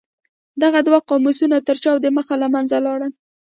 [0.63, 3.11] دغه دوه قاموسونه تر چاپ د مخه له منځه لاړل.